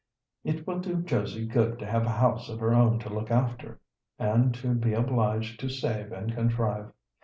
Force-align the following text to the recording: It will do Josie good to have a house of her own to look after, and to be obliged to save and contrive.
It 0.43 0.65
will 0.65 0.79
do 0.79 0.95
Josie 1.03 1.45
good 1.45 1.77
to 1.77 1.85
have 1.85 2.07
a 2.07 2.09
house 2.09 2.49
of 2.49 2.59
her 2.59 2.73
own 2.73 2.97
to 3.01 3.09
look 3.13 3.29
after, 3.29 3.79
and 4.17 4.51
to 4.55 4.73
be 4.73 4.93
obliged 4.93 5.59
to 5.59 5.69
save 5.69 6.11
and 6.11 6.33
contrive. 6.33 6.91